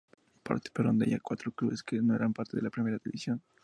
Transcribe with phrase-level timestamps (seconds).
[0.41, 3.39] Participaron de ella cuatro clubes que no eran parte de la Primera División.